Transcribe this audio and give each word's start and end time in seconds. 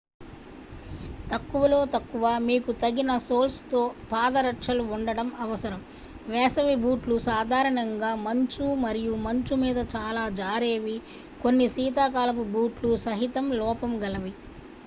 తక్కువలో 1.31 1.79
తక్కువ 1.91 2.29
మీకు 2.45 2.71
తగిన 2.81 3.11
సోల్స్తో 3.25 3.81
పాదరక్షలు 4.11 4.85
ఉండడం 4.95 5.27
అవసరం 5.41 5.81
వేసవి 6.29 6.75
బూట్లు 6.81 7.17
సాధారణంగా 7.27 8.11
మంచు 8.23 8.65
మరియు 8.83 9.13
మంచు 9.27 9.57
మీద 9.63 9.79
చాలా 9.95 10.25
జారేవి 10.39 10.97
కొన్ని 11.41 11.67
శీతాకాలపు 11.75 12.45
బూట్లు 12.55 12.91
సహితం 13.05 13.47
లోపం 13.61 13.93
గలవి 14.03 14.33